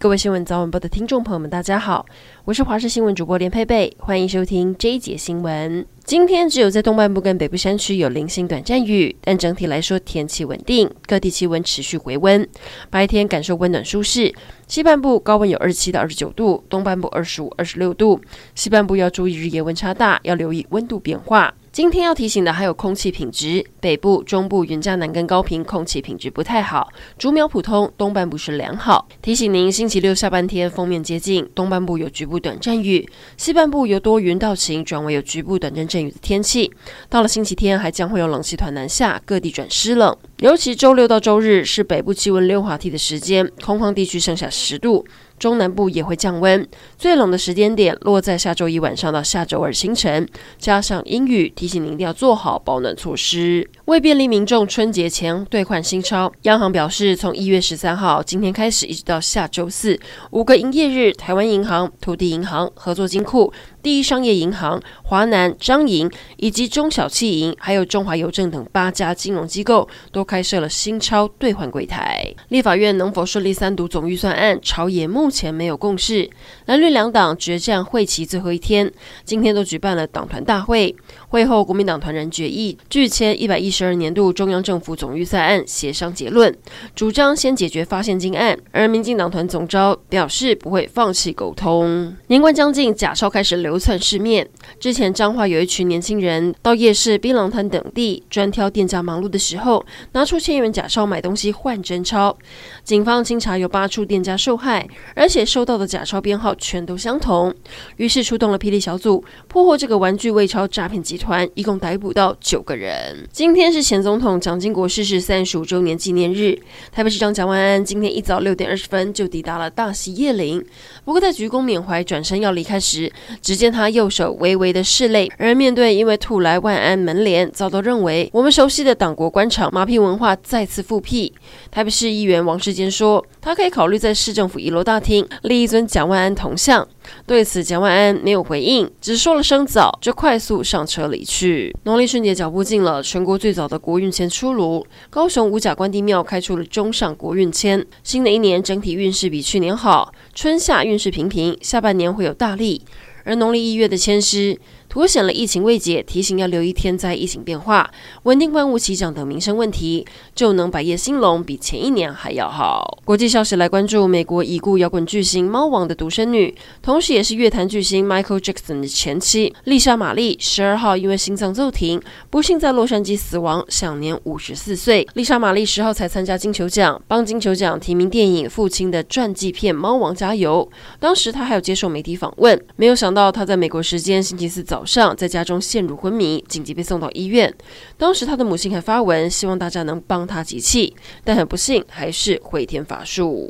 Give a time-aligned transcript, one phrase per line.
[0.00, 2.06] 各位新闻早晚报的听众朋友们，大家好，
[2.44, 5.84] 我是华视新闻主播连佩佩，欢迎收听这一节新闻。
[6.04, 12.48] 今天只有在东半部跟北部山区有零星短暂雨，但整体来说天气稳定，各地气温持续回温，
[12.90, 14.32] 白天感受温暖舒适。
[14.68, 18.20] 西半部高温有二十七到二十九度，东半部二十五、二十六度，
[18.54, 21.52] 西半部要注意日夜温差大，要留意温度变化。
[21.78, 29.06] 今天要提醒的还有空气品质，北部、中部、云嘉南跟高屏空气品质不太好，竹苗普通，东半部是良好。
[29.22, 36.68] 提醒您，星期六下半天锋面接近，东半部有局部短暂雨，西半部由多云到晴转为有局部短暂阵雨的天气。
[37.08, 40.16] 到了星期天，还将会有冷气团南下，各地转湿冷。
[40.38, 45.06] 尤其周六到周日是北部气温溜滑梯的时间，空旷地区剩下十度。
[45.38, 46.66] 中南部也会降温，
[46.98, 50.28] 最冷的时间点落在下周一晚上到下周二清晨，
[50.58, 53.68] 加上阴雨，提醒您一定要做好保暖措施。
[53.88, 59.98] 为便利民众春节前兑换新钞，央行表示，从一月十三号今天开始，一直到下周四
[60.30, 63.50] 五个营业日，台湾银行、土地银行、合作金库。
[63.80, 72.22] 第一商业银行、华南、张银以及中小企银，还有中华邮政等八家金融机构都开设了新钞兑换柜台。
[72.48, 76.28] 立法院能否顺利三读总预算案，朝野目前没有共识。
[76.66, 78.92] 蓝绿两党决战会期最后一天，
[79.24, 80.94] 今天都举办了党团大会。
[81.28, 86.52] 会后，国民党团人决议拒签一百一十十二年度中央政府总预算案协商结论，
[86.96, 88.58] 主张先解决发现金案。
[88.72, 92.12] 而民进党团总召表示不会放弃沟通。
[92.26, 94.48] 年关将近，假钞开始流窜市面。
[94.80, 102.36] 之前彰化有一群年轻人到夜市、槟榔摊等地专挑店家忙碌的时候，拿出千元假钞买东西换真钞。
[102.82, 107.54] 警方清查有八处店家受害，而且收到的假钞编号全都相同，
[107.98, 113.24] 于是出动了霹雳小组，破获这个玩具伪钞诈骗集团，一共逮捕到九个人。
[113.30, 116.58] 今天是前总统蒋经国逝世三十五周年纪念日，
[116.90, 120.64] 台北市长蒋万安今天一早六点二十分就抵达了大溪叶林，
[121.04, 123.12] 不过在鞠躬缅怀、转身要离开时，
[123.42, 125.30] 只见他右手微微的拭泪。
[125.38, 131.32] 而面对因为吐来万安门帘，遭到认为我们熟悉的党国官场马屁文化再次复辟，
[131.70, 136.86] 台北市议员王世坚说，他可以考虑在市政府一楼大厅立一尊蒋万安铜像。
[137.26, 141.74] 对此，蒋万安没有回应，只说了声早，就快速上车离去。
[141.84, 147.84] 农历春节脚步近了，全国最早的国运签出炉，高雄五甲关帝庙开出了中上国运签。
[148.02, 152.82] 新的一年整体运势比去年好，春夏运势平平，下半年会有大利。
[153.24, 154.58] 而农历一月的签诗，
[154.88, 157.90] 凸显了疫情未解，提醒要留意天灾疫情变化，
[158.22, 162.98] 稳定万物齐涨等民生问题，就能百业兴隆，比前一年还要好。
[163.04, 172.00] 国际消息来关注，美国已故摇滚巨星猫王的独生女，同时也是乐坛巨星 Michael Jackson 的前妻丽莎玛丽，十二号因为心脏骤停，
[172.30, 175.06] 不幸在洛杉矶死亡，享年五十四岁。
[175.12, 180.66] 丽莎玛丽十号才参加金球奖，帮金球奖提名电影《父亲》的传记片《猫王》加油。
[180.98, 184.77] 当时她还有接受媒体访问，没有想到她在美国时间星期四早。
[184.78, 187.52] 早上在家中陷入昏迷，紧急被送到医院。
[187.96, 190.94] 当时他的母亲还发文，希望大家能帮他集气，
[191.24, 193.48] 但很不幸，还是回天乏术。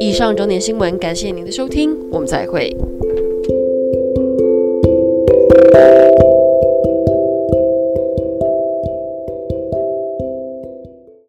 [0.00, 2.76] 以上整点新闻，感谢您的收听，我们再会。